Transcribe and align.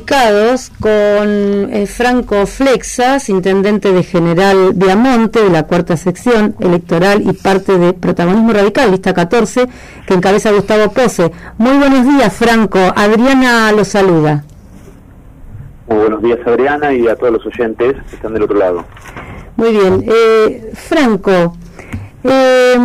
con 0.00 1.70
eh, 1.72 1.86
Franco 1.86 2.46
Flexas, 2.46 3.28
intendente 3.28 3.92
de 3.92 4.02
General 4.02 4.72
Viamonte 4.74 5.40
de 5.40 5.50
la 5.50 5.64
cuarta 5.64 5.96
sección 5.96 6.56
electoral 6.58 7.22
y 7.22 7.32
parte 7.32 7.78
de 7.78 7.92
Protagonismo 7.92 8.52
Radical, 8.52 8.90
lista 8.90 9.14
14, 9.14 9.68
que 10.06 10.14
encabeza 10.14 10.50
Gustavo 10.50 10.92
Pose. 10.92 11.30
Muy 11.58 11.78
buenos 11.78 12.04
días, 12.06 12.34
Franco. 12.34 12.78
Adriana 12.96 13.70
lo 13.70 13.84
saluda. 13.84 14.44
Muy 15.86 15.98
buenos 15.98 16.22
días, 16.22 16.40
Adriana, 16.44 16.92
y 16.92 17.06
a 17.06 17.14
todos 17.14 17.34
los 17.34 17.46
oyentes 17.46 17.94
que 18.10 18.16
están 18.16 18.32
del 18.34 18.42
otro 18.42 18.58
lado. 18.58 18.84
Muy 19.56 19.70
bien. 19.70 20.04
Eh, 20.08 20.72
Franco, 20.74 21.56
eh, 22.24 22.76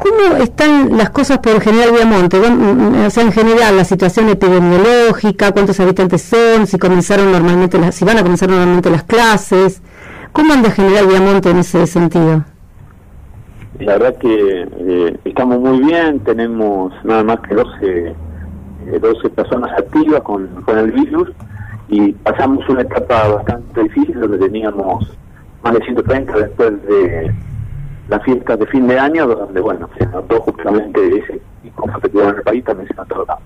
¿Cómo 0.00 0.36
están 0.36 0.96
las 0.96 1.10
cosas 1.10 1.38
por 1.38 1.60
General 1.60 1.92
Viamonte? 1.92 2.38
Mm, 2.38 3.04
o 3.06 3.10
sea, 3.10 3.22
en 3.22 3.32
general, 3.32 3.76
la 3.76 3.84
situación 3.84 4.30
epidemiológica, 4.30 5.52
cuántos 5.52 5.78
habitantes 5.78 6.22
son, 6.22 6.66
si 6.66 6.78
comenzaron 6.78 7.30
normalmente 7.30 7.78
las, 7.78 7.94
si 7.94 8.06
van 8.06 8.16
a 8.16 8.22
comenzar 8.22 8.48
normalmente 8.48 8.88
las 8.88 9.02
clases. 9.02 9.82
¿Cómo 10.32 10.54
anda 10.54 10.70
General 10.70 11.06
Viamonte 11.06 11.50
en 11.50 11.58
ese 11.58 11.86
sentido? 11.86 12.44
La 13.78 13.98
verdad 13.98 14.16
que 14.16 14.68
eh, 14.78 15.18
estamos 15.24 15.60
muy 15.60 15.80
bien, 15.80 16.20
tenemos 16.20 16.92
nada 17.04 17.22
más 17.22 17.40
que 17.40 17.54
12, 17.54 18.14
12 19.00 19.26
eh, 19.26 19.30
personas 19.30 19.70
activas 19.78 20.22
con, 20.22 20.46
con 20.62 20.78
el 20.78 20.92
virus 20.92 21.28
y 21.88 22.12
pasamos 22.12 22.66
una 22.68 22.82
etapa 22.82 23.28
bastante 23.28 23.82
difícil 23.82 24.18
donde 24.18 24.38
teníamos 24.38 25.16
más 25.62 25.74
de 25.74 25.80
130 25.84 26.32
después 26.38 26.86
de 26.86 27.34
las 28.10 28.22
fiestas 28.24 28.58
de 28.58 28.66
fin 28.66 28.88
de 28.88 28.98
año, 28.98 29.26
donde, 29.26 29.60
bueno, 29.60 29.88
se 29.96 30.04
notó 30.06 30.40
justamente 30.40 31.00
ese 31.18 31.40
conflicto 31.76 32.18
que 32.18 32.28
en 32.28 32.34
el 32.34 32.42
país, 32.42 32.64
también 32.64 32.88
se 32.88 32.94
notó 32.94 33.22
acá. 33.22 33.38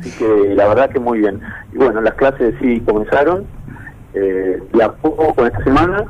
Así 0.00 0.10
que 0.18 0.54
la 0.56 0.66
verdad 0.66 0.90
que 0.90 0.98
muy 0.98 1.20
bien. 1.20 1.40
Y 1.72 1.76
bueno, 1.78 2.00
las 2.00 2.14
clases 2.14 2.54
sí 2.60 2.80
comenzaron, 2.80 3.46
eh, 4.12 4.60
y 4.72 4.80
a 4.80 4.90
poco 4.90 5.32
con 5.34 5.46
esta 5.46 5.62
semana, 5.62 6.04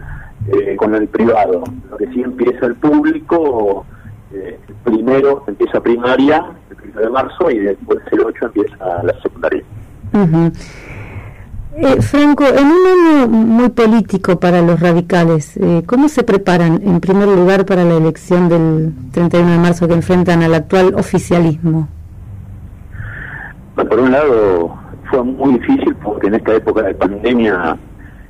eh, 0.48 0.74
con 0.76 0.94
el 0.94 1.06
privado. 1.06 1.62
Lo 1.90 1.96
que 1.98 2.06
sí 2.08 2.22
empieza 2.22 2.64
el 2.64 2.76
público, 2.76 3.84
eh, 4.32 4.58
primero 4.82 5.44
empieza 5.46 5.80
primaria, 5.80 6.46
el 6.70 6.76
primero 6.76 7.00
de 7.02 7.10
marzo, 7.10 7.50
y 7.50 7.58
después 7.58 7.98
el 8.10 8.20
8 8.20 8.46
empieza 8.46 9.02
la 9.02 9.20
secundaria. 9.20 9.62
Eh, 11.76 12.00
Franco, 12.02 12.44
en 12.44 12.66
un 12.66 12.86
año 12.86 13.26
muy 13.26 13.68
político 13.70 14.38
para 14.38 14.62
los 14.62 14.78
radicales, 14.78 15.56
eh, 15.56 15.82
¿cómo 15.86 16.08
se 16.08 16.22
preparan 16.22 16.80
en 16.84 17.00
primer 17.00 17.26
lugar 17.26 17.66
para 17.66 17.84
la 17.84 17.96
elección 17.96 18.48
del 18.48 18.92
31 19.10 19.50
de 19.50 19.58
marzo 19.58 19.88
que 19.88 19.94
enfrentan 19.94 20.42
al 20.42 20.54
actual 20.54 20.94
oficialismo? 20.94 21.88
por 23.74 23.98
un 23.98 24.12
lado 24.12 24.78
fue 25.10 25.24
muy 25.24 25.54
difícil 25.58 25.96
porque 25.96 26.28
en 26.28 26.34
esta 26.34 26.54
época 26.54 26.82
de 26.82 26.94
pandemia 26.94 27.76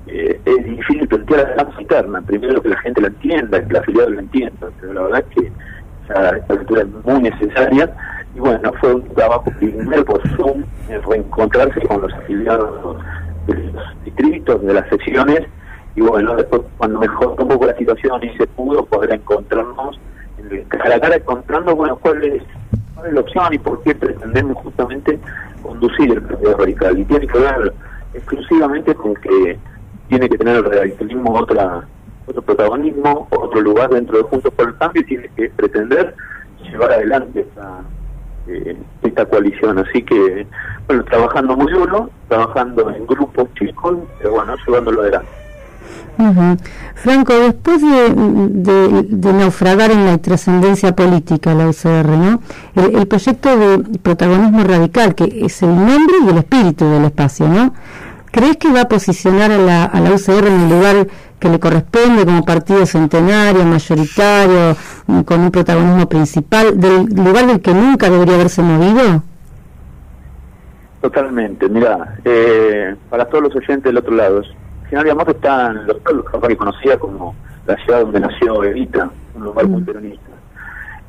eh, 0.07 0.41
es 0.43 0.65
difícil 0.65 1.07
plantear 1.07 1.55
la 1.55 1.65
danza 1.65 1.83
interna. 1.83 2.23
Primero 2.23 2.63
que 2.63 2.71
la 2.71 2.79
gente 2.79 3.03
la 3.03 3.09
entienda, 3.09 3.63
que 3.63 3.73
la 3.75 3.81
afiliado 3.81 4.11
lo 4.11 4.21
entienda, 4.21 4.69
pero 4.81 4.95
la 4.95 5.03
verdad 5.03 5.25
es 5.29 5.35
que 5.37 5.53
esta 6.09 6.55
lectura 6.55 6.83
es 6.83 6.89
muy 7.05 7.23
necesaria 7.23 7.95
y 8.35 8.41
bueno, 8.41 8.73
fue 8.81 8.95
un 8.95 9.03
trabajo 9.15 9.45
primero 9.59 10.05
por 10.05 10.29
Zoom, 10.31 10.65
reencontrarse 10.89 11.81
con 11.83 12.01
los 12.01 12.13
afiliados 12.15 12.97
distritos, 14.17 14.63
de 14.63 14.75
las 14.75 14.89
secciones, 14.89 15.43
y 15.97 16.01
bueno, 16.01 16.35
después 16.37 16.63
cuando 16.77 16.99
mejoró 16.99 17.37
un 17.39 17.49
poco 17.49 17.67
la 17.67 17.77
situación 17.77 18.23
y 18.25 18.37
se 18.37 18.47
pudo 18.47 18.85
poder 18.87 19.13
encontrarnos 19.13 19.99
cara 20.69 20.97
a 20.97 21.01
cara 21.01 21.17
encontrando, 21.17 21.75
bueno, 21.75 21.97
cuál 21.97 22.23
es, 22.25 22.43
cuál 22.95 23.07
es 23.09 23.13
la 23.15 23.21
opción 23.21 23.55
y 23.55 23.59
por 23.59 23.83
qué 23.83 23.95
pretendemos 23.95 24.57
justamente 24.59 25.19
conducir 25.63 26.13
el 26.13 26.23
Partido 26.23 26.57
Radical. 26.57 26.99
Y 26.99 27.05
tiene 27.05 27.27
que 27.27 27.39
ver 27.39 27.75
exclusivamente 28.13 28.95
con 28.95 29.15
que 29.15 29.59
tiene 30.09 30.29
que 30.29 30.39
tener 30.39 30.57
el 30.57 30.65
radicalismo 30.65 31.35
otra 31.35 31.85
otro 32.27 32.41
protagonismo, 32.41 33.29
otro 33.31 33.61
lugar 33.61 33.91
dentro 33.91 34.17
de 34.17 34.23
Juntos 34.25 34.53
por 34.55 34.69
el 34.69 34.77
Cambio 34.79 35.03
y 35.03 35.05
tiene 35.05 35.29
que 35.37 35.51
pretender 35.51 36.15
llevar 36.63 36.93
adelante 36.93 37.41
esta, 37.41 37.83
eh, 38.49 38.77
esta 39.03 39.25
coalición. 39.27 39.79
Así 39.79 40.03
que, 40.03 40.47
bueno, 40.87 41.05
trabajando 41.05 41.57
muy 41.57 41.73
duro, 41.73 42.11
trabajando 42.29 42.91
en 42.91 43.07
grupos 43.07 43.49
chicos, 43.55 43.99
pero 44.19 44.33
bueno, 44.33 44.55
llevándolo 44.67 45.03
adelante. 45.03 45.45
Franco, 46.95 47.35
después 47.35 47.83
de, 47.83 49.33
naufragar 49.33 49.91
en 49.91 50.07
la 50.07 50.19
trascendencia 50.19 50.95
política 50.95 51.55
la 51.55 51.69
UCR, 51.69 52.09
¿no? 52.09 52.41
El, 52.75 53.07
proyecto 53.07 53.57
de 53.57 53.99
protagonismo 53.99 54.63
radical, 54.63 55.15
que 55.15 55.25
es 55.45 55.63
el 55.63 55.75
nombre 55.75 56.17
y 56.25 56.31
el 56.31 56.39
espíritu 56.39 56.85
del 56.89 57.05
espacio, 57.07 57.49
¿no? 57.49 57.75
¿Crees 58.31 58.57
que 58.57 58.73
va 58.73 58.83
a 58.83 58.89
posicionar 58.89 59.51
a 59.53 59.59
la, 59.59 59.85
a 59.85 60.01
la 60.01 60.13
UCR 60.13 60.47
en 60.47 60.61
el 60.61 60.69
lugar 60.69 61.07
que 61.39 61.49
le 61.49 61.61
corresponde 61.61 62.25
como 62.25 62.45
partido 62.45 62.87
centenario, 62.87 63.65
mayoritario, 63.65 64.77
con 65.25 65.41
un 65.41 65.51
protagonismo 65.51 66.09
principal, 66.09 66.79
del 66.79 67.07
lugar 67.07 67.47
del 67.47 67.61
que 67.61 67.73
nunca 67.73 68.11
debería 68.11 68.35
haberse 68.35 68.63
movido? 68.63 69.23
Totalmente, 71.01 71.69
mira, 71.69 72.17
eh, 72.25 72.95
para 73.11 73.27
todos 73.27 73.45
los 73.45 73.57
oyentes 73.57 73.85
del 73.85 73.99
otro 73.99 74.15
lado, 74.15 74.43
General 74.85 75.05
Viamonte 75.05 75.33
está 75.33 75.71
en 75.71 75.87
los 75.87 75.99
pueblos 75.99 76.25
que 76.49 76.57
conocía 76.57 76.99
como 76.99 77.35
la 77.67 77.77
ciudad 77.77 78.01
donde 78.01 78.21
nació 78.21 78.65
Evita, 78.65 79.11
un 79.35 79.45
lugar 79.45 79.67
muy 79.67 79.83
mm. 79.83 79.85
peronista. 79.85 80.31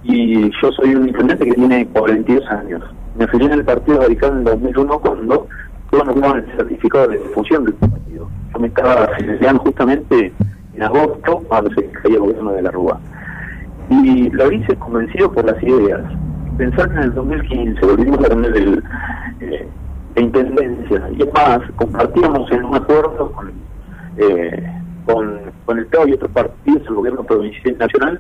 Y 0.04 0.52
yo 0.62 0.72
soy 0.74 0.96
un 0.96 1.08
intendente 1.08 1.46
que 1.46 1.54
tiene 1.54 1.88
42 1.88 2.48
años. 2.50 2.84
Me 3.18 3.26
afilié 3.26 3.48
en 3.48 3.54
el 3.54 3.66
Partido 3.66 4.02
Radical 4.02 4.32
en 4.32 4.44
2001 4.44 5.00
cuando 5.00 5.48
todos 5.90 6.06
nos 6.06 6.16
daban 6.22 6.38
el 6.40 6.58
certificado 6.58 7.08
de 7.08 7.18
función 7.34 7.66
del 7.66 7.74
partido 7.76 8.06
me 8.60 8.68
estaba 8.68 9.08
financiando 9.18 9.62
justamente 9.64 10.34
en 10.74 10.84
agosto 10.84 11.42
cuando 11.48 11.70
se 11.74 11.86
caía 11.92 12.16
el 12.16 12.22
gobierno 12.22 12.52
de 12.52 12.62
la 12.62 12.72
Rúa. 12.72 13.00
Y 13.90 14.30
lo 14.32 14.52
hice 14.52 14.76
convencido 14.76 15.32
por 15.32 15.46
las 15.46 15.62
ideas. 15.62 16.02
Pensar 16.58 16.90
que 16.90 16.96
en 16.96 17.04
el 17.04 17.14
2015 17.14 17.86
volvimos 17.86 18.20
a 18.26 18.30
tener 18.30 18.58
el, 18.58 18.84
eh, 19.42 19.68
la 20.16 20.22
intendencia. 20.22 21.10
Y 21.18 21.22
además 21.22 21.62
compartíamos 21.76 22.52
en 22.52 22.64
un 22.64 22.76
acuerdo 22.76 23.32
con, 23.32 23.52
eh, 24.18 24.64
con, 25.06 25.78
el 25.78 25.86
PAO 25.88 26.08
y 26.08 26.14
otros 26.14 26.32
partidos, 26.32 26.84
el 26.88 26.96
gobierno 26.96 27.24
provincial 27.24 27.76
y 27.76 27.78
nacional, 27.78 28.20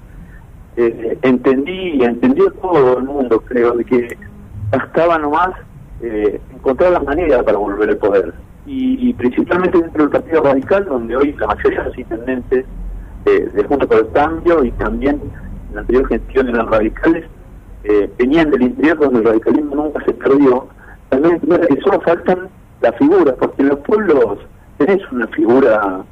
eh, 0.77 1.17
entendí 1.21 1.93
y 1.95 2.03
entendió 2.03 2.51
todo 2.51 2.97
el 2.97 3.05
mundo, 3.05 3.39
creo, 3.41 3.71
de 3.73 3.85
que 3.85 4.17
bastaba 4.71 5.17
nomás 5.17 5.51
eh, 6.01 6.39
encontrar 6.53 6.91
la 6.91 6.99
manera 6.99 7.43
para 7.43 7.57
volver 7.57 7.89
al 7.89 7.97
poder. 7.97 8.33
Y, 8.67 9.13
principalmente 9.13 9.77
dentro 9.77 10.01
del 10.01 10.09
Partido 10.09 10.41
Radical, 10.41 10.85
donde 10.85 11.15
hoy 11.15 11.33
la 11.33 11.45
mayoría 11.45 11.83
de 11.83 11.85
los 11.85 11.97
intendentes 11.99 12.65
de, 13.23 13.63
Junto 13.67 13.87
por 13.87 13.99
el 13.99 14.09
Cambio 14.11 14.63
y 14.63 14.71
también 14.71 15.21
la 15.75 15.81
anterior 15.81 16.07
gestión 16.07 16.47
eran 16.49 16.71
radicales, 16.71 17.25
eh, 17.83 18.09
venían 18.17 18.49
del 18.49 18.63
interior 18.63 18.97
donde 18.97 19.19
el 19.19 19.25
radicalismo 19.25 19.75
nunca 19.75 20.03
se 20.05 20.13
perdió, 20.13 20.67
también 21.09 21.39
que 21.39 21.81
solo 21.81 22.01
faltan 22.01 22.47
las 22.81 22.95
figuras, 22.97 23.35
porque 23.37 23.61
en 23.61 23.69
los 23.69 23.79
pueblos 23.79 24.39
tenés 24.77 25.01
una 25.11 25.27
figura 25.27 26.03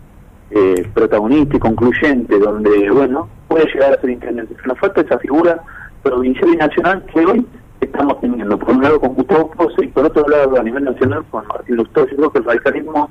eh, 0.51 0.87
protagonista 0.93 1.55
y 1.55 1.59
concluyente, 1.59 2.37
donde, 2.39 2.91
bueno, 2.91 3.29
puede 3.47 3.65
llegar 3.73 3.93
a 3.93 4.01
ser 4.01 4.09
intendente, 4.09 4.55
nos 4.65 4.77
falta 4.79 5.01
esa 5.01 5.17
figura 5.19 5.61
provincial 6.03 6.53
y 6.53 6.57
nacional 6.57 7.03
que 7.13 7.25
hoy 7.25 7.47
estamos 7.79 8.19
teniendo, 8.19 8.57
por 8.59 8.71
un 8.71 8.83
lado 8.83 8.99
con 8.99 9.13
Gustavo 9.13 9.51
Pose 9.51 9.85
y 9.85 9.87
por 9.87 10.05
otro 10.05 10.27
lado 10.27 10.59
a 10.59 10.63
nivel 10.63 10.83
nacional 10.83 11.23
con 11.31 11.47
Martín 11.47 11.77
Lustó. 11.77 12.05
Yo 12.07 12.15
creo 12.17 12.31
que 12.31 12.39
el 12.39 12.45
radicalismo 12.45 13.09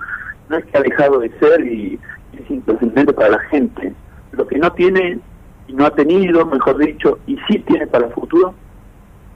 no 0.49 0.57
es 0.57 0.65
que 0.67 0.79
ha 0.79 0.83
dejado 0.83 1.19
de 1.19 1.31
ser 1.39 1.67
y 1.67 1.99
es 2.39 2.51
imprescindible 2.51 3.13
para 3.13 3.31
la 3.31 3.39
gente. 3.51 3.93
Lo 4.33 4.47
que 4.47 4.59
no 4.59 4.73
tiene 4.73 5.19
no 5.73 5.87
ha 5.87 5.91
tenido, 5.91 6.45
mejor 6.47 6.79
dicho, 6.79 7.19
y 7.27 7.37
sí 7.49 7.59
tiene 7.61 7.87
para 7.87 8.07
el 8.07 8.13
futuro, 8.13 8.55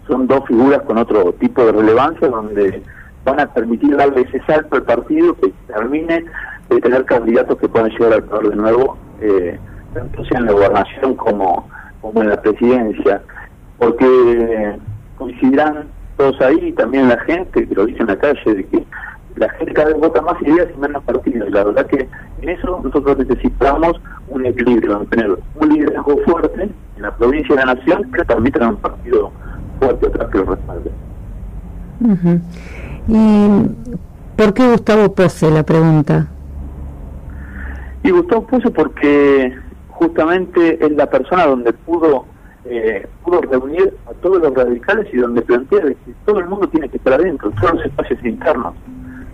son 0.07 0.27
dos 0.27 0.47
figuras 0.47 0.83
con 0.83 0.99
otro 0.99 1.33
tipo 1.35 1.65
de 1.65 1.73
relevancia 1.73 2.29
donde 2.29 2.83
van 3.25 3.41
a 3.41 3.53
permitir 3.53 3.97
darle 3.97 4.23
ese 4.23 4.41
salto 4.47 4.77
al 4.77 4.83
partido 4.83 5.35
que 5.35 5.53
termine 5.67 6.25
de 6.69 6.81
tener 6.81 7.05
candidatos 7.05 7.59
que 7.59 7.69
puedan 7.69 7.91
llegar 7.91 8.12
al 8.12 8.25
poder 8.25 8.50
de 8.50 8.56
nuevo, 8.56 8.97
eh, 9.21 9.59
tanto 9.94 10.25
sea 10.25 10.38
en 10.38 10.47
la 10.47 10.53
gobernación 10.53 11.15
como, 11.17 11.69
como 12.00 12.23
en 12.23 12.29
la 12.29 12.41
presidencia. 12.41 13.23
Porque 13.79 14.77
coincidirán 15.19 15.87
todos 16.17 16.41
ahí, 16.41 16.73
también 16.73 17.09
la 17.09 17.19
gente, 17.21 17.67
que 17.67 17.75
lo 17.75 17.87
dice 17.87 18.00
en 18.00 18.09
la 18.09 18.19
calle, 18.19 18.55
de 18.55 18.65
que 18.65 18.85
la 19.37 19.49
gente 19.50 19.73
cada 19.75 19.89
vez 19.89 19.99
vota 19.99 20.23
más 20.23 20.41
ideas 20.43 20.69
y 20.75 20.81
menos 20.81 21.03
partidos. 21.05 21.50
La 21.50 21.65
verdad 21.65 21.87
que 21.87 22.09
en 22.43 22.49
eso 22.49 22.81
nosotros 22.82 23.19
necesitamos 23.19 24.00
un 24.28 24.46
equilibrio, 24.46 24.99
tener 25.11 25.38
un 25.55 25.69
liderazgo 25.69 26.17
fuerte 26.26 26.62
en 26.96 27.02
la 27.02 27.14
provincia 27.17 27.55
y 27.55 27.56
la 27.56 27.75
nación, 27.75 28.08
pero 28.11 28.25
también 28.25 28.52
tener 28.52 28.69
un 28.69 28.76
partido 28.76 29.32
fuerte 29.78 30.06
atrás 30.06 30.28
que 30.31 30.38
lo 30.38 30.44
respalde. 30.44 30.90
¿Y 33.08 33.49
por 34.37 34.55
qué 34.55 34.69
Gustavo 34.69 35.14
Pose, 35.14 35.50
la 35.50 35.62
pregunta? 35.62 36.26
Y 38.02 38.11
Gustavo 38.11 38.46
Pose 38.46 38.70
porque 38.70 39.56
justamente 39.88 40.84
es 40.84 40.93
la 40.93 41.08
persona 41.08 41.46
donde 41.46 41.72
pudo 41.72 42.26
eh, 42.69 43.06
pudo 43.25 43.40
reunir 43.43 43.94
a 44.11 44.12
todos 44.14 44.43
los 44.43 44.52
radicales 44.52 45.06
y 45.12 45.19
donde 45.19 45.40
plantea 45.43 45.82
que 45.82 45.96
todo 46.25 46.40
el 46.40 46.46
mundo 46.46 46.69
tiene 46.69 46.88
que 46.88 46.96
estar 46.96 47.12
adentro, 47.12 47.50
todos 47.61 47.75
los 47.75 47.84
espacios 47.87 48.25
internos. 48.25 48.75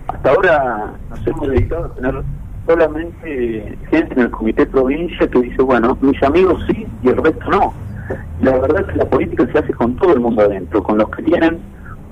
Hasta 0.08 0.30
ahora 0.30 0.92
nos 1.08 1.26
hemos 1.26 1.48
dedicado 1.48 1.86
a 1.86 1.94
tener 1.94 2.22
solamente 2.66 3.78
gente 3.90 4.14
en 4.14 4.20
el 4.20 4.30
comité 4.30 4.66
provincia 4.66 5.26
que 5.28 5.40
dice, 5.40 5.62
bueno, 5.62 5.96
mis 6.00 6.22
amigos 6.22 6.62
sí 6.68 6.86
y 7.02 7.08
el 7.08 7.16
resto 7.16 7.50
no. 7.50 7.74
la 8.40 8.58
verdad 8.58 8.82
es 8.82 8.86
que 8.92 8.98
la 8.98 9.04
política 9.06 9.46
se 9.52 9.58
hace 9.58 9.72
con 9.72 9.96
todo 9.96 10.12
el 10.12 10.20
mundo 10.20 10.42
adentro, 10.42 10.82
con 10.82 10.98
los 10.98 11.08
que 11.10 11.22
tienen 11.22 11.60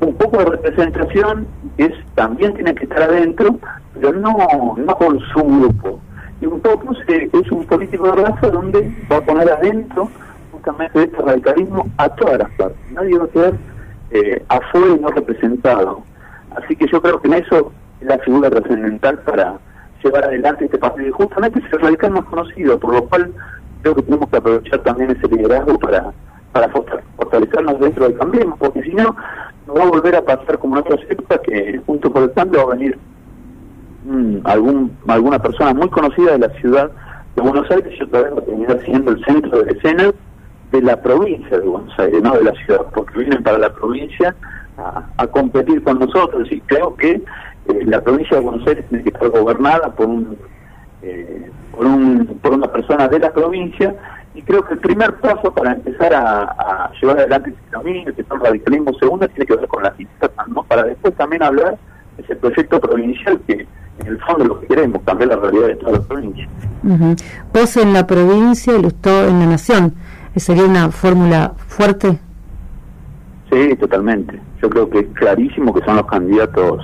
un 0.00 0.14
poco 0.14 0.38
de 0.38 0.44
representación, 0.46 1.46
es 1.76 1.92
también 2.14 2.54
tienen 2.54 2.74
que 2.74 2.84
estar 2.84 3.02
adentro, 3.02 3.58
pero 3.94 4.12
no, 4.12 4.76
no 4.76 4.96
con 4.96 5.20
su 5.20 5.40
grupo. 5.40 6.00
Y 6.40 6.46
un 6.46 6.60
poco 6.60 6.94
es 7.06 7.52
un 7.52 7.64
político 7.66 8.10
de 8.10 8.22
raza 8.22 8.48
donde 8.48 8.90
va 9.10 9.18
a 9.18 9.20
poner 9.20 9.50
adentro 9.50 10.08
justamente 10.52 11.02
este 11.02 11.22
radicalismo 11.22 11.86
a 11.98 12.08
todas 12.08 12.38
las 12.38 12.50
partes. 12.52 12.78
Nadie 12.92 13.18
va 13.18 13.24
a 13.24 13.28
quedar 13.28 13.54
eh, 14.10 14.42
afuera 14.48 14.94
y 14.96 15.00
no 15.00 15.08
representado. 15.08 16.02
Así 16.56 16.74
que 16.76 16.86
yo 16.88 17.00
creo 17.02 17.20
que 17.20 17.28
en 17.28 17.34
eso 17.34 17.72
es 18.00 18.06
la 18.06 18.18
figura 18.18 18.50
trascendental 18.50 19.18
para 19.18 19.58
llevar 20.02 20.24
adelante 20.24 20.64
este 20.64 20.78
partido. 20.78 21.08
Y 21.08 21.12
justamente 21.12 21.60
es 21.60 21.72
el 21.72 21.80
radical 21.80 22.10
más 22.12 22.24
conocido, 22.24 22.78
por 22.78 22.94
lo 22.94 23.04
cual 23.04 23.32
creo 23.82 23.94
que 23.94 24.02
tenemos 24.02 24.28
que 24.28 24.36
aprovechar 24.36 24.80
también 24.80 25.10
ese 25.10 25.28
liderazgo 25.28 25.78
para, 25.78 26.12
para 26.52 26.68
fortalecernos 26.68 27.80
dentro 27.80 28.04
del 28.04 28.18
Cambiemos, 28.18 28.58
porque 28.58 28.82
si 28.82 28.94
no, 28.94 29.16
nos 29.66 29.76
va 29.76 29.82
a 29.84 29.90
volver 29.90 30.16
a 30.16 30.22
pasar 30.22 30.58
como 30.58 30.76
en 30.76 30.82
otras 30.82 31.00
épocas 31.08 31.40
que 31.40 31.80
junto 31.86 32.12
con 32.12 32.24
el 32.24 32.32
cambio 32.32 32.66
va 32.66 32.72
a 32.72 32.76
venir 32.76 32.98
mm, 34.04 34.38
algún 34.44 34.96
alguna 35.06 35.38
persona 35.38 35.72
muy 35.74 35.88
conocida 35.88 36.32
de 36.32 36.38
la 36.38 36.50
ciudad 36.60 36.90
de 37.36 37.42
Buenos 37.42 37.70
Aires 37.70 37.94
y 37.98 38.02
otra 38.02 38.22
vez 38.22 38.34
va 38.34 38.38
a 38.38 38.44
terminar 38.44 38.80
siendo 38.84 39.12
el 39.12 39.24
centro 39.24 39.58
de 39.58 39.66
la 39.66 39.72
escena 39.72 40.12
de 40.72 40.82
la 40.82 41.00
provincia 41.00 41.58
de 41.58 41.66
Buenos 41.66 41.98
Aires, 41.98 42.22
no 42.22 42.34
de 42.34 42.44
la 42.44 42.52
ciudad, 42.64 42.86
porque 42.94 43.18
vienen 43.18 43.42
para 43.42 43.58
la 43.58 43.72
provincia 43.72 44.34
a, 45.16 45.26
competir 45.26 45.82
con 45.82 45.98
nosotros 45.98 46.50
y 46.50 46.60
creo 46.62 46.94
que 46.96 47.22
eh, 47.66 47.84
la 47.84 48.00
provincia 48.00 48.36
de 48.36 48.42
Buenos 48.44 48.66
Aires 48.66 48.84
tiene 48.88 49.04
que 49.04 49.10
estar 49.10 49.28
gobernada 49.28 49.90
por 49.94 50.06
un, 50.06 50.36
eh, 51.02 51.50
por 51.76 51.86
un 51.86 52.26
por 52.42 52.52
una 52.52 52.70
persona 52.70 53.08
de 53.08 53.18
la 53.18 53.32
provincia 53.32 53.94
y 54.34 54.42
creo 54.42 54.64
que 54.64 54.74
el 54.74 54.80
primer 54.80 55.14
paso 55.16 55.52
para 55.52 55.72
empezar 55.72 56.14
a, 56.14 56.90
llevar 57.00 57.18
adelante 57.18 57.50
ese 57.50 57.70
camino, 57.70 58.04
que 58.14 58.22
es 58.22 58.30
el 58.30 58.40
radicalismo 58.40 58.92
segundo, 58.94 59.28
tiene 59.28 59.46
que 59.46 59.56
ver 59.56 59.68
con 59.68 59.82
la 59.82 59.94
internas, 59.98 60.48
¿no? 60.48 60.62
para 60.62 60.84
después 60.84 61.14
también 61.16 61.42
hablar 61.42 61.78
de 62.16 62.22
ese 62.22 62.36
proyecto 62.36 62.80
provincial 62.80 63.40
que 63.46 63.66
en 64.00 64.06
el 64.06 64.20
fondo 64.20 64.44
lo 64.44 64.60
que 64.60 64.66
queremos, 64.68 65.02
cambiar 65.04 65.30
la 65.30 65.36
realidad 65.36 65.66
de 65.66 65.76
toda 65.76 65.92
la 65.92 66.00
provincia. 66.00 66.48
Vos 67.52 67.76
en 67.76 67.92
la 67.92 68.06
provincia 68.06 68.72
y 68.78 68.86
usted 68.86 69.28
en 69.28 69.40
la 69.40 69.46
nación. 69.46 69.94
¿Sería 70.36 70.64
una 70.64 70.90
fórmula 70.90 71.52
fuerte? 71.66 72.18
Sí, 73.50 73.76
totalmente. 73.76 74.40
Yo 74.62 74.70
creo 74.70 74.88
que 74.88 75.00
es 75.00 75.06
clarísimo 75.14 75.74
que 75.74 75.84
son 75.84 75.96
los 75.96 76.06
candidatos, 76.06 76.82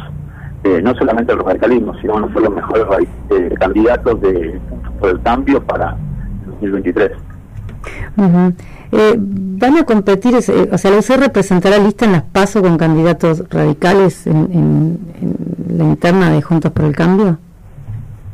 eh, 0.67 0.83
no 0.83 0.95
solamente 0.95 1.35
los 1.35 1.45
radicalismos, 1.45 1.97
sino 2.01 2.17
uno 2.17 2.29
de 2.29 2.41
los 2.41 2.55
mejores 2.55 3.09
eh, 3.31 3.55
candidatos 3.59 4.21
de 4.21 4.61
por 4.99 5.11
el 5.11 5.21
cambio 5.23 5.63
para 5.63 5.97
el 6.61 6.73
2023. 6.73 7.13
Eh, 8.93 9.15
¿Van 9.19 9.77
a 9.79 9.85
competir, 9.85 10.35
o 10.35 10.41
sea, 10.43 10.91
la 10.91 10.99
UC 10.99 11.09
representará 11.19 11.79
lista 11.79 12.05
en 12.05 12.13
las 12.13 12.23
PASO 12.23 12.63
con 12.63 12.77
candidatos 12.77 13.49
radicales 13.51 14.27
en, 14.27 14.49
en 14.53 15.79
la 15.79 15.85
interna 15.85 16.31
de 16.31 16.43
Juntos 16.43 16.73
por 16.73 16.85
el 16.85 16.95
Cambio? 16.95 17.39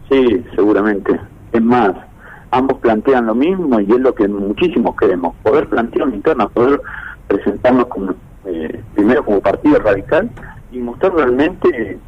Sí, 0.09 0.45
seguramente. 0.55 1.19
Es 1.53 1.63
más, 1.63 1.93
ambos 2.51 2.79
plantean 2.79 3.27
lo 3.27 3.35
mismo 3.35 3.81
y 3.81 3.91
es 3.91 4.01
lo 4.01 4.15
que 4.15 4.29
muchísimos 4.29 4.97
queremos, 4.97 5.35
poder 5.43 5.69
plantear 5.69 6.07
una 6.07 6.17
interna, 6.17 6.49
poder 6.49 6.81
presentarnos 7.29 7.87
como, 7.87 8.15
eh, 8.47 8.81
primero 8.95 9.25
como 9.25 9.41
partido 9.41 9.79
radical 9.79 10.31
y 10.71 10.79
mostrar 10.79 11.15
realmente 11.15 11.69
eh, 11.73 11.99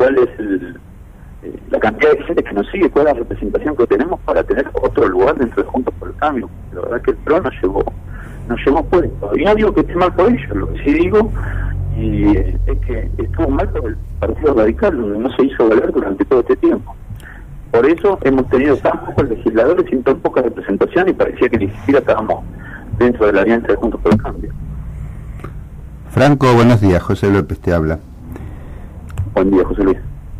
cuál 0.00 0.16
es 0.16 0.28
eh, 0.38 1.58
la 1.68 1.78
cantidad 1.78 2.12
de 2.12 2.24
gente 2.24 2.42
que 2.42 2.52
nos 2.54 2.66
sigue, 2.70 2.88
cuál 2.88 3.08
es 3.08 3.12
la 3.12 3.18
representación 3.18 3.76
que 3.76 3.86
tenemos 3.86 4.18
para 4.20 4.42
tener 4.42 4.66
otro 4.80 5.06
lugar 5.08 5.36
dentro 5.36 5.62
de 5.62 5.68
Juntos 5.68 5.92
por 5.98 6.08
el 6.08 6.16
Cambio. 6.16 6.48
La 6.72 6.80
verdad 6.80 7.02
que 7.02 7.10
el 7.10 7.18
PRO 7.18 7.42
nos 7.42 7.52
llevó, 7.60 7.84
nos 8.48 8.58
llevó 8.64 8.82
puesto. 8.84 9.32
Y 9.36 9.44
no 9.44 9.54
digo 9.54 9.74
que 9.74 9.80
esté 9.80 9.94
mal 9.94 10.14
por 10.14 10.30
ellos, 10.30 10.56
lo 10.56 10.72
que 10.72 10.84
sí 10.84 10.94
digo 10.94 11.30
y 11.98 12.34
es 12.34 12.78
que 12.86 13.10
estuvo 13.18 13.50
mal 13.50 13.68
por 13.68 13.90
el 13.90 13.96
Partido 14.18 14.54
Radical, 14.54 14.96
donde 14.96 15.18
no 15.18 15.36
se 15.36 15.44
hizo 15.44 15.68
valer 15.68 15.92
durante 15.92 16.24
todo 16.24 16.40
este 16.40 16.56
tiempo. 16.56 16.96
Por 17.70 17.84
eso 17.84 18.18
hemos 18.22 18.48
tenido 18.48 18.78
tan 18.78 19.04
pocos 19.04 19.28
legisladores 19.28 19.84
y 19.92 19.96
tan 19.98 20.18
poca 20.20 20.40
representación 20.40 21.10
y 21.10 21.12
parecía 21.12 21.50
que 21.50 21.58
ni 21.58 21.68
siquiera 21.68 22.00
estábamos 22.00 22.42
dentro 22.98 23.26
de 23.26 23.34
la 23.34 23.42
alianza 23.42 23.68
de 23.68 23.76
Juntos 23.76 24.00
por 24.00 24.14
el 24.14 24.22
Cambio. 24.22 24.50
Franco, 26.08 26.54
buenos 26.54 26.80
días. 26.80 27.02
José 27.02 27.30
López 27.30 27.60
te 27.60 27.74
habla. 27.74 27.98
Buen 29.34 29.50
día, 29.50 29.64
José 29.64 29.84
Luis. 29.84 29.98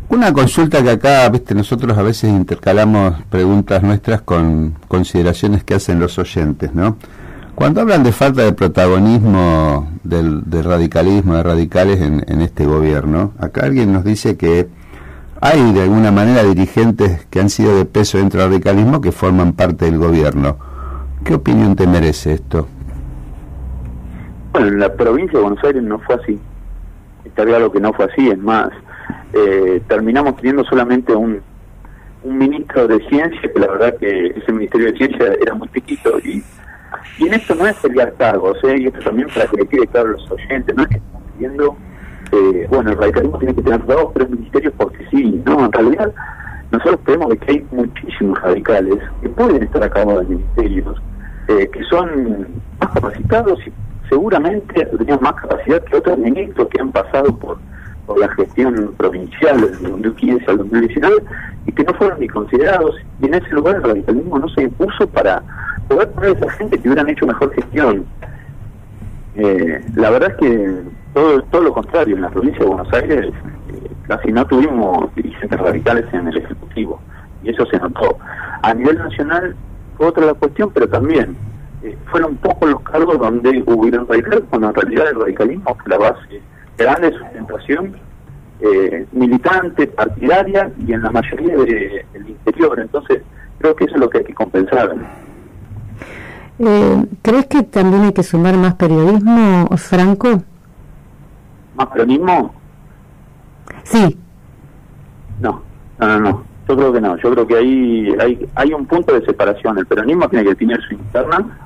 Una 0.09 0.33
consulta 0.33 0.83
que 0.83 0.89
acá, 0.89 1.29
viste, 1.29 1.55
nosotros 1.55 1.97
a 1.97 2.03
veces 2.03 2.29
intercalamos 2.29 3.21
preguntas 3.29 3.81
nuestras 3.81 4.21
con 4.21 4.75
consideraciones 4.87 5.63
que 5.63 5.75
hacen 5.75 5.99
los 5.99 6.19
oyentes, 6.19 6.73
¿no? 6.73 6.97
Cuando 7.55 7.81
hablan 7.81 8.03
de 8.03 8.11
falta 8.11 8.43
de 8.43 8.53
protagonismo 8.53 9.89
del, 10.03 10.43
radicalismo, 10.63 11.35
de 11.35 11.43
radicales 11.43 12.01
en, 12.01 12.23
en 12.27 12.41
este 12.41 12.65
gobierno, 12.65 13.31
acá 13.39 13.65
alguien 13.65 13.93
nos 13.93 14.03
dice 14.03 14.35
que 14.35 14.67
hay 15.39 15.71
de 15.73 15.83
alguna 15.83 16.11
manera 16.11 16.43
dirigentes 16.43 17.25
que 17.29 17.39
han 17.39 17.49
sido 17.49 17.75
de 17.75 17.85
peso 17.85 18.17
dentro 18.17 18.41
del 18.41 18.49
radicalismo 18.49 18.99
que 18.99 19.11
forman 19.11 19.53
parte 19.53 19.85
del 19.85 19.97
gobierno. 19.97 20.57
¿Qué 21.23 21.35
opinión 21.35 21.75
te 21.75 21.87
merece 21.87 22.33
esto? 22.33 22.67
Bueno, 24.51 24.67
en 24.67 24.79
la 24.79 24.93
provincia 24.93 25.39
de 25.39 25.43
Buenos 25.43 25.63
Aires 25.63 25.83
no 25.83 25.99
fue 25.99 26.15
así. 26.15 26.39
Está 27.25 27.45
claro 27.45 27.71
que 27.71 27.79
no 27.79 27.93
fue 27.93 28.05
así, 28.05 28.29
es 28.29 28.37
más, 28.37 28.69
eh, 29.33 29.81
terminamos 29.87 30.35
teniendo 30.37 30.63
solamente 30.65 31.13
un, 31.13 31.41
ministro 32.23 32.87
de 32.87 32.99
ciencia, 33.07 33.41
que 33.51 33.59
la 33.59 33.65
verdad 33.65 33.97
que 33.97 34.27
ese 34.27 34.51
ministerio 34.51 34.91
de 34.91 34.97
ciencia 34.97 35.33
era 35.41 35.55
muy 35.55 35.67
chiquito, 35.69 36.19
y, 36.19 36.43
y 37.17 37.27
en 37.27 37.33
esto 37.33 37.55
no 37.55 37.65
es 37.65 37.75
pelear 37.77 38.13
cargos, 38.13 38.59
¿eh? 38.63 38.75
y 38.77 38.85
esto 38.85 38.99
también 38.99 39.27
para 39.29 39.47
que 39.47 39.57
le 39.57 39.65
quede 39.65 39.87
claro 39.87 40.09
a 40.09 40.11
los 40.11 40.31
oyentes, 40.31 40.75
no 40.75 40.83
es 40.83 40.89
que 40.89 40.97
estamos 40.97 41.23
pidiendo 41.33 41.77
eh, 42.31 42.65
bueno, 42.69 42.91
el 42.91 42.97
radicalismo 42.97 43.37
tiene 43.39 43.55
que 43.55 43.61
tener 43.61 43.85
dos 43.85 44.13
tres 44.13 44.29
ministerios 44.29 44.73
porque 44.77 45.05
sí, 45.11 45.41
¿no? 45.45 45.65
En 45.65 45.71
realidad, 45.71 46.13
nosotros 46.71 46.99
creemos 47.03 47.35
que 47.35 47.51
hay 47.51 47.65
muchísimos 47.71 48.41
radicales 48.41 48.99
que 49.21 49.29
pueden 49.29 49.63
estar 49.63 49.83
a 49.83 49.89
cargo 49.89 50.19
de 50.19 50.27
ministerios, 50.27 51.01
eh, 51.49 51.69
que 51.71 51.83
son 51.85 52.47
más 52.79 52.91
capacitados 52.91 53.59
y 53.67 53.73
seguramente 54.11 54.85
tendrían 54.85 55.19
más 55.21 55.33
capacidad 55.35 55.81
que 55.85 55.95
otros 55.95 56.17
ministros 56.17 56.67
que 56.67 56.81
han 56.81 56.91
pasado 56.91 57.33
por, 57.37 57.57
por 58.05 58.19
la 58.19 58.27
gestión 58.35 58.93
provincial 58.97 59.61
del 59.61 59.81
2015 59.81 60.51
al 60.51 60.57
2019 60.57 61.15
y 61.65 61.71
que 61.71 61.83
no 61.85 61.93
fueron 61.93 62.19
ni 62.19 62.27
considerados. 62.27 62.97
Y 63.21 63.27
en 63.27 63.35
ese 63.35 63.49
lugar 63.51 63.77
el 63.77 63.83
radicalismo 63.83 64.37
no 64.37 64.49
se 64.49 64.63
impuso 64.63 65.07
para 65.07 65.41
poder 65.87 66.11
poner 66.11 66.31
a 66.31 66.33
esa 66.33 66.49
gente 66.51 66.77
que 66.77 66.89
hubieran 66.89 67.09
hecho 67.09 67.25
mejor 67.25 67.53
gestión. 67.53 68.05
Eh, 69.35 69.81
la 69.95 70.09
verdad 70.09 70.31
es 70.31 70.37
que 70.37 70.81
todo, 71.13 71.41
todo 71.43 71.61
lo 71.61 71.73
contrario, 71.73 72.17
en 72.17 72.23
la 72.23 72.29
provincia 72.29 72.59
de 72.59 72.65
Buenos 72.65 72.91
Aires 72.91 73.27
eh, 73.27 73.91
casi 74.09 74.29
no 74.33 74.45
tuvimos 74.45 75.15
dirigentes 75.15 75.57
radicales 75.57 76.05
en 76.11 76.27
el 76.27 76.37
Ejecutivo, 76.37 76.99
y 77.43 77.51
eso 77.51 77.65
se 77.67 77.79
notó. 77.79 78.17
A 78.61 78.73
nivel 78.73 78.97
nacional 78.97 79.55
fue 79.97 80.07
otra 80.07 80.25
la 80.25 80.33
cuestión, 80.33 80.69
pero 80.73 80.89
también 80.89 81.37
eh, 81.83 81.97
fueron 82.11 82.35
pocos 82.37 82.69
los 82.69 82.81
cargos 82.81 83.17
donde 83.19 83.63
hubieron 83.65 84.07
radicales, 84.07 84.43
cuando 84.49 84.69
en 84.69 84.75
realidad 84.75 85.07
el 85.09 85.19
radicalismo 85.19 85.75
fue 85.75 85.89
la 85.89 85.97
base 85.97 86.41
grande 86.77 87.11
sustentación 87.13 87.95
eh, 88.59 89.07
militante, 89.11 89.87
partidaria 89.87 90.71
y 90.85 90.93
en 90.93 91.01
la 91.01 91.11
mayoría 91.11 91.57
del 91.57 92.29
interior. 92.29 92.79
Entonces, 92.79 93.23
creo 93.59 93.75
que 93.75 93.85
eso 93.85 93.95
es 93.95 93.99
lo 93.99 94.09
que 94.09 94.19
hay 94.19 94.23
que 94.23 94.33
compensar. 94.33 94.95
Eh, 96.59 97.05
¿Crees 97.23 97.45
que 97.47 97.63
también 97.63 98.03
hay 98.03 98.13
que 98.13 98.23
sumar 98.23 98.55
más 98.55 98.75
periodismo, 98.75 99.67
Franco? 99.77 100.43
¿Más 101.75 101.87
peronismo? 101.87 102.53
Sí. 103.83 104.17
No, 105.39 105.63
no, 105.97 106.19
no, 106.19 106.43
Yo 106.67 106.77
creo 106.77 106.93
que 106.93 107.01
no. 107.01 107.17
Yo 107.17 107.31
creo 107.31 107.47
que 107.47 107.55
hay, 107.55 108.15
hay, 108.19 108.49
hay 108.53 108.73
un 108.73 108.85
punto 108.85 109.19
de 109.19 109.25
separación. 109.25 109.79
El 109.79 109.87
peronismo 109.87 110.29
tiene 110.29 110.45
que 110.45 110.55
tener 110.55 110.79
su 110.83 110.93
interna, 110.93 111.57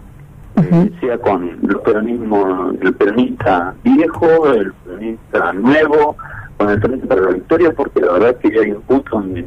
eh, 0.58 0.92
sea 1.00 1.18
con 1.18 1.44
el 1.50 1.80
peronismo, 1.80 2.72
el 2.82 2.94
peronista 2.94 3.74
viejo, 3.84 4.54
el 4.54 4.74
peronista 4.74 5.54
nuevo, 5.54 6.16
con 6.58 6.70
el 6.70 6.80
peronista 6.80 7.08
para 7.08 7.22
la 7.22 7.32
victoria, 7.32 7.74
porque 7.74 8.02
la 8.02 8.14
verdad 8.14 8.30
es 8.42 8.52
que 8.52 8.60
hay 8.60 8.72
un 8.72 8.82
punto 8.84 9.18
donde 9.18 9.46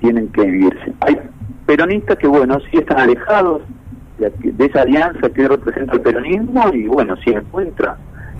tienen 0.00 0.28
que 0.28 0.44
vivirse. 0.44 0.92
Hay 1.00 1.18
peronistas 1.66 2.16
que, 2.18 2.26
bueno, 2.26 2.58
sí 2.70 2.78
están 2.78 3.00
alejados 3.00 3.62
de, 4.18 4.32
de 4.52 4.64
esa 4.66 4.82
alianza 4.82 5.28
que 5.30 5.48
representa 5.48 5.94
el 5.94 6.00
peronismo 6.00 6.68
y, 6.72 6.86
bueno, 6.86 7.16
si 7.24 7.30
encuentra 7.30 7.96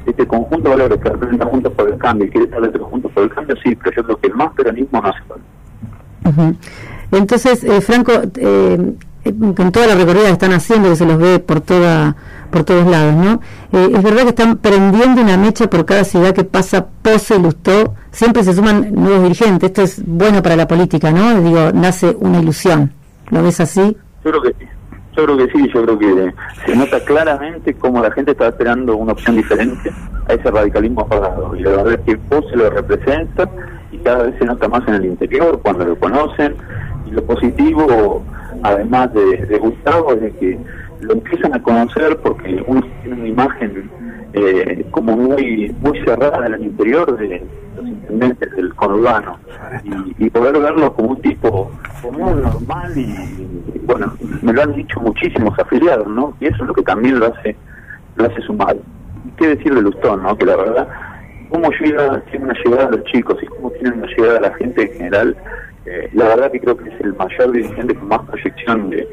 este 0.06 0.26
conjunto 0.26 0.68
de 0.70 0.76
valores 0.76 0.98
que 1.00 1.08
representa 1.08 1.46
Juntos 1.46 1.72
por 1.74 1.88
el 1.88 1.98
Cambio 1.98 2.26
y 2.26 2.30
quiere 2.30 2.46
estar 2.46 2.60
dentro 2.62 2.84
de 2.84 2.90
Juntos 2.90 3.12
por 3.12 3.22
el 3.24 3.30
Cambio, 3.30 3.56
sí, 3.62 3.76
pero 3.76 3.96
yo 3.96 4.04
creo 4.04 4.16
que 4.18 4.26
el 4.28 4.34
más 4.34 4.52
peronismo 4.54 5.00
no 5.00 5.08
hace 5.08 5.20
falta. 5.28 6.56
Entonces, 7.10 7.64
eh, 7.64 7.80
Franco, 7.80 8.12
eh, 8.36 8.94
con 9.32 9.72
toda 9.72 9.86
la 9.86 9.94
recorrida 9.94 10.26
que 10.26 10.32
están 10.32 10.52
haciendo, 10.52 10.90
que 10.90 10.96
se 10.96 11.06
los 11.06 11.18
ve 11.18 11.38
por 11.38 11.60
toda 11.60 12.16
por 12.50 12.64
todos 12.64 12.86
lados, 12.86 13.14
¿no? 13.14 13.40
Eh, 13.72 13.90
es 13.94 14.02
verdad 14.02 14.22
que 14.22 14.28
están 14.30 14.56
prendiendo 14.56 15.20
una 15.20 15.36
mecha 15.36 15.68
por 15.68 15.84
cada 15.84 16.04
ciudad 16.04 16.32
que 16.32 16.44
pasa 16.44 16.86
Pose, 17.02 17.38
Lustó, 17.38 17.94
siempre 18.10 18.42
se 18.42 18.54
suman 18.54 18.94
nuevos 18.94 19.22
dirigentes, 19.22 19.68
esto 19.68 19.82
es 19.82 20.02
bueno 20.06 20.42
para 20.42 20.56
la 20.56 20.66
política, 20.66 21.10
¿no? 21.10 21.40
Digo, 21.40 21.72
nace 21.72 22.16
una 22.20 22.40
ilusión, 22.40 22.92
¿lo 23.30 23.42
ves 23.42 23.60
así? 23.60 23.96
Yo 24.24 24.30
creo 24.30 24.42
que 24.42 24.54
sí, 24.58 24.66
yo 25.16 25.24
creo 25.24 25.36
que 25.36 25.52
sí, 25.52 25.70
yo 25.74 25.82
creo 25.84 25.98
que 25.98 26.34
se 26.66 26.76
nota 26.76 27.04
claramente 27.04 27.74
cómo 27.74 28.02
la 28.02 28.10
gente 28.12 28.32
está 28.32 28.48
esperando 28.48 28.96
una 28.96 29.12
opción 29.12 29.36
diferente 29.36 29.92
a 30.28 30.32
ese 30.32 30.50
radicalismo 30.50 31.02
apagado, 31.02 31.54
y 31.54 31.60
la 31.60 31.70
verdad 31.70 31.92
es 31.94 32.00
que 32.00 32.16
Pose 32.16 32.56
lo 32.56 32.70
representa 32.70 33.48
y 33.92 33.98
cada 33.98 34.24
vez 34.24 34.34
se 34.38 34.44
nota 34.44 34.68
más 34.68 34.86
en 34.88 34.94
el 34.94 35.04
interior 35.06 35.60
cuando 35.62 35.84
lo 35.84 35.98
conocen, 35.98 36.56
y 37.06 37.10
lo 37.10 37.24
positivo, 37.24 38.22
además 38.62 39.12
de, 39.14 39.46
de 39.46 39.58
Gustavo, 39.58 40.12
es 40.12 40.20
de 40.20 40.32
que 40.32 40.58
lo 41.00 41.12
empiezan 41.14 41.54
a 41.54 41.62
conocer 41.62 42.16
porque 42.18 42.62
uno 42.66 42.82
tiene 43.02 43.20
una 43.20 43.28
imagen 43.28 43.90
eh, 44.32 44.84
como 44.90 45.16
muy 45.16 45.74
muy 45.80 45.98
cerrada 46.00 46.46
en 46.46 46.54
el 46.54 46.64
interior 46.64 47.16
de 47.16 47.42
los 47.76 47.86
intendentes 47.86 48.50
del 48.56 48.74
conurbano 48.74 49.38
y, 50.18 50.28
poder 50.30 50.58
verlo 50.58 50.92
como 50.92 51.10
un 51.10 51.22
tipo 51.22 51.70
común, 52.02 52.42
normal 52.42 52.92
y, 52.96 53.14
bueno, 53.84 54.12
me 54.42 54.52
lo 54.52 54.62
han 54.62 54.74
dicho 54.74 55.00
muchísimos 55.00 55.58
afiliados, 55.58 56.06
¿no? 56.08 56.34
Y 56.40 56.46
eso 56.46 56.62
es 56.62 56.68
lo 56.68 56.74
que 56.74 56.82
también 56.82 57.18
lo 57.18 57.26
hace 57.26 57.56
lo 58.16 58.26
hace 58.26 58.40
sumar. 58.42 58.76
¿Y 59.26 59.30
qué 59.38 59.48
decir 59.48 59.74
de 59.74 59.82
Lustón, 59.82 60.22
no? 60.22 60.36
Que 60.36 60.44
la 60.44 60.56
verdad, 60.56 60.88
cómo 61.48 61.70
llega, 61.70 62.20
tiene 62.30 62.46
una 62.46 62.54
llegada 62.64 62.88
a 62.88 62.90
los 62.90 63.04
chicos 63.04 63.36
y 63.42 63.46
cómo 63.46 63.70
tiene 63.70 63.96
una 63.96 64.06
llegada 64.06 64.38
a 64.38 64.42
la 64.42 64.54
gente 64.54 64.82
en 64.82 64.92
general, 64.92 65.36
eh, 65.88 66.10
la 66.12 66.28
verdad 66.28 66.52
que 66.52 66.60
creo 66.60 66.76
que 66.76 66.88
es 66.88 67.00
el 67.00 67.14
mayor 67.14 67.52
dirigente 67.52 67.94
con 67.94 68.08
más 68.08 68.20
proyección 68.28 68.90
de 68.90 69.06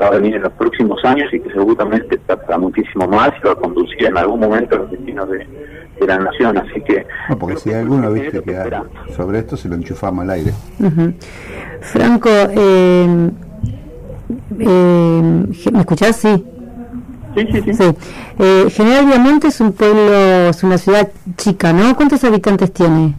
va 0.00 0.06
a 0.06 0.10
venir 0.10 0.36
en 0.36 0.42
los 0.42 0.52
próximos 0.52 1.04
años 1.04 1.32
y 1.32 1.40
que 1.40 1.50
seguramente 1.50 2.18
para 2.18 2.58
muchísimo 2.58 3.06
más 3.08 3.30
y 3.42 3.46
va 3.46 3.52
a 3.52 3.56
conducir 3.56 4.04
en 4.04 4.16
algún 4.16 4.40
momento 4.40 4.76
a 4.76 4.78
los 4.80 4.90
destinos 4.90 5.28
de, 5.30 5.46
la 6.06 6.18
nación. 6.18 6.56
Así 6.56 6.80
que. 6.82 7.04
No, 7.28 7.38
porque 7.38 7.56
si 7.56 7.70
hay 7.70 7.80
alguno, 7.80 8.12
viste, 8.12 8.40
que 8.42 8.56
sobre 9.16 9.40
esto 9.40 9.56
se 9.56 9.68
lo 9.68 9.74
enchufamos 9.74 10.22
al 10.22 10.30
aire. 10.30 10.52
Franco, 11.80 12.28
eh, 12.28 13.30
eh, 14.60 15.22
¿me 15.72 15.80
escuchás? 15.80 16.16
Sí. 16.16 16.44
Sí, 17.34 17.46
sí, 17.62 17.74
sí. 17.74 17.84
Eh, 18.38 18.66
General 18.70 19.06
Viamonte 19.06 19.48
es 19.48 19.60
un 19.60 19.72
pueblo, 19.72 20.48
es 20.48 20.62
una 20.62 20.78
ciudad 20.78 21.08
chica, 21.36 21.72
¿no? 21.72 21.94
¿Cuántos 21.94 22.24
habitantes 22.24 22.72
tiene? 22.72 23.14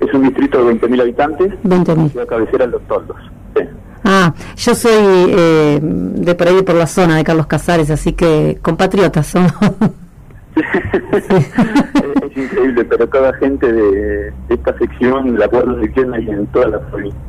Es 0.00 0.14
un 0.14 0.22
distrito 0.22 0.64
de 0.64 0.80
20.000 0.80 1.00
habitantes. 1.00 1.52
20.000. 1.64 2.10
Ciudad 2.10 2.26
cabecera 2.26 2.66
de 2.66 2.72
Los 2.72 2.82
Toldos. 2.82 3.16
Sí. 3.56 3.62
Ah, 4.04 4.32
yo 4.56 4.74
soy 4.74 4.92
eh, 4.92 5.80
de 5.82 6.34
por 6.34 6.48
ahí, 6.48 6.62
por 6.62 6.76
la 6.76 6.86
zona 6.86 7.16
de 7.16 7.24
Carlos 7.24 7.46
Casares, 7.46 7.90
así 7.90 8.12
que 8.12 8.58
compatriotas 8.62 9.26
somos. 9.26 9.52
es 11.12 12.36
increíble, 12.36 12.84
pero 12.84 13.10
cada 13.10 13.32
gente 13.34 13.70
de, 13.72 14.32
esta 14.48 14.76
sección, 14.78 15.36
de 15.36 15.44
acuerdo 15.44 15.76
de 15.76 15.90
quién 15.92 16.14
hay 16.14 16.28
en 16.28 16.46
toda 16.46 16.68
la 16.68 16.80
provincia. 16.80 17.20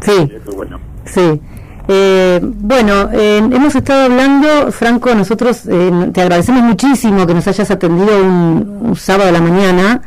Sí. 0.00 0.32
bueno. 0.56 0.80
Sí. 1.04 1.40
Eh, 1.88 2.40
bueno, 2.42 3.10
eh, 3.12 3.38
hemos 3.38 3.74
estado 3.74 4.04
hablando, 4.04 4.70
Franco, 4.70 5.14
nosotros 5.14 5.62
te 5.64 6.20
agradecemos 6.20 6.62
muchísimo 6.62 7.26
que 7.26 7.34
nos 7.34 7.46
hayas 7.48 7.70
atendido 7.70 8.24
un, 8.24 8.78
un 8.82 8.96
sábado 8.96 9.26
de 9.26 9.32
la 9.32 9.40
mañana, 9.40 10.00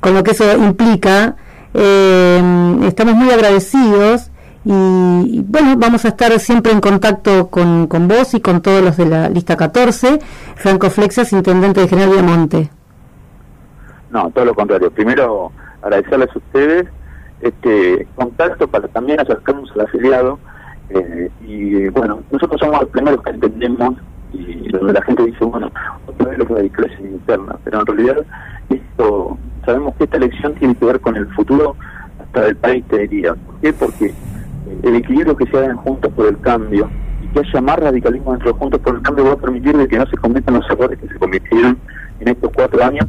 con 0.00 0.14
lo 0.14 0.22
que 0.22 0.32
eso 0.32 0.44
implica. 0.56 1.34
Estamos 1.74 3.14
muy 3.14 3.30
agradecidos 3.30 4.30
y, 4.64 5.44
bueno, 5.46 5.76
vamos 5.76 6.04
a 6.04 6.08
estar 6.08 6.36
siempre 6.40 6.72
en 6.72 6.80
contacto 6.80 7.48
con, 7.48 7.86
con 7.86 8.08
vos 8.08 8.34
y 8.34 8.40
con 8.40 8.62
todos 8.62 8.82
los 8.82 8.96
de 8.96 9.06
la 9.06 9.28
lista 9.28 9.56
14. 9.56 10.18
Franco 10.56 10.90
Flexas, 10.90 11.32
intendente 11.32 11.80
de 11.80 11.88
General 11.88 12.10
Viamonte. 12.10 12.70
No, 14.10 14.30
todo 14.30 14.44
lo 14.44 14.54
contrario. 14.54 14.90
Primero, 14.90 15.52
agradecerles 15.82 16.30
a 16.34 16.38
ustedes 16.38 16.86
este 17.40 18.06
contacto 18.16 18.66
para 18.66 18.88
también 18.88 19.20
acercarnos 19.20 19.70
al 19.72 19.82
afiliado. 19.82 20.38
Eh, 20.88 21.30
y 21.46 21.88
bueno, 21.88 22.20
nosotros 22.30 22.60
somos 22.60 22.80
los 22.80 22.90
primeros 22.90 23.22
que 23.22 23.30
entendemos 23.30 23.94
y 24.32 24.68
donde 24.70 24.92
la 24.92 25.02
gente 25.02 25.24
dice, 25.24 25.44
bueno, 25.44 25.70
otra 26.06 26.28
vez 26.28 26.38
lo 26.38 26.46
que 26.46 26.54
hay 26.54 26.72
en 26.98 27.06
interna, 27.12 27.56
pero 27.64 27.80
en 27.80 27.86
realidad 27.86 28.16
esto, 28.68 29.38
sabemos 29.66 29.94
que 29.96 30.04
esta 30.04 30.16
elección 30.16 30.54
tiene 30.54 30.74
que 30.74 30.84
ver 30.86 31.00
con 31.00 31.16
el 31.16 31.26
futuro 31.34 31.76
hasta 32.20 32.40
del 32.42 32.56
país, 32.56 32.84
te 32.88 33.00
diría. 33.00 33.34
¿Por 33.34 33.60
qué? 33.60 33.72
Porque 33.72 34.14
el 34.82 34.96
equilibrio 34.96 35.36
que 35.36 35.46
se 35.46 35.58
hagan 35.58 35.76
juntos 35.76 36.12
por 36.14 36.26
el 36.26 36.38
cambio 36.40 36.88
y 37.22 37.28
que 37.28 37.40
haya 37.40 37.60
más 37.60 37.78
radicalismo 37.78 38.32
dentro 38.32 38.52
de 38.52 38.58
juntos 38.58 38.80
por 38.80 38.96
el 38.96 39.02
cambio 39.02 39.24
va 39.26 39.32
a 39.32 39.36
permitir 39.36 39.76
de 39.76 39.88
que 39.88 39.98
no 39.98 40.06
se 40.06 40.16
cometan 40.16 40.54
los 40.54 40.70
errores 40.70 40.98
que 40.98 41.08
se 41.08 41.18
cometieron 41.18 41.78
en 42.20 42.28
estos 42.28 42.50
cuatro 42.54 42.82
años 42.82 43.06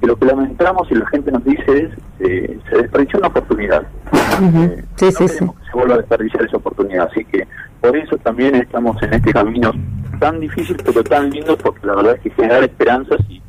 que 0.00 0.06
lo 0.06 0.16
que 0.16 0.26
lamentamos 0.26 0.90
y 0.90 0.94
la 0.94 1.06
gente 1.06 1.30
nos 1.32 1.44
dice 1.44 1.64
es 1.66 1.90
eh, 2.20 2.58
se 2.68 2.76
desperdició 2.76 3.18
una 3.18 3.28
oportunidad 3.28 3.82
eh, 4.12 4.84
sí, 4.96 5.12
sí, 5.12 5.28
sí. 5.28 5.38
que 5.38 5.70
se 5.70 5.72
vuelva 5.74 5.94
a 5.94 5.98
desperdiciar 5.98 6.44
esa 6.44 6.56
oportunidad 6.56 7.08
así 7.10 7.24
que 7.24 7.46
por 7.80 7.96
eso 7.96 8.16
también 8.18 8.54
estamos 8.54 9.00
en 9.02 9.14
este 9.14 9.32
camino 9.32 9.72
tan 10.20 10.40
difícil 10.40 10.76
pero 10.84 11.02
tan 11.04 11.30
lindo 11.30 11.56
porque 11.56 11.86
la 11.86 11.96
verdad 11.96 12.14
es 12.16 12.20
que 12.22 12.30
generar 12.30 12.64
esperanzas 12.64 13.18
y 13.28 13.40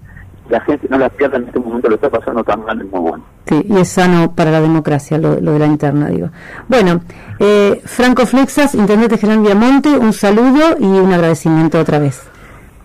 la 0.50 0.60
gente 0.62 0.88
no 0.90 0.98
la 0.98 1.10
pierda 1.10 1.38
en 1.38 1.46
este 1.46 1.60
momento, 1.60 1.90
lo 1.90 1.96
está 1.96 2.10
pasando 2.10 2.44
tan 2.44 2.64
mal, 2.64 2.80
es 2.80 2.92
muy 2.92 3.00
bueno. 3.00 3.24
Sí, 3.46 3.62
y 3.68 3.78
es 3.78 3.90
sano 3.90 4.34
para 4.34 4.52
la 4.52 4.62
democracia 4.62 5.18
lo, 5.18 5.36
de 5.36 5.60
la 5.60 5.66
interna, 5.66 6.10
digo. 6.10 6.30
Bueno, 6.68 7.02
eh, 7.40 7.82
Franco 7.86 8.26
Flexas, 8.26 8.76
Intendente 8.76 9.18
General 9.18 9.42
Viamonte, 9.42 9.98
un 9.98 10.14
saludo 10.14 10.78
y 10.80 10.86
un 10.86 11.14
agradecimiento 11.14 11.80
otra 11.80 12.00
vez. 12.00 12.28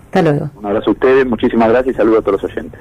Hasta 0.06 0.22
luego. 0.22 0.50
Un 0.56 0.66
abrazo 0.66 0.90
a 0.90 0.92
ustedes, 0.92 1.26
muchísimas 1.26 1.68
gracias 1.68 1.94
y 1.94 1.98
saludo 1.98 2.18
a 2.18 2.22
todos 2.22 2.42
los 2.42 2.50
oyentes. 2.50 2.80